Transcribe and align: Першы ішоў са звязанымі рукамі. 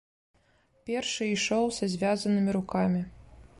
Першы 0.89 1.27
ішоў 1.35 1.65
са 1.79 1.91
звязанымі 1.97 2.59
рукамі. 2.59 3.01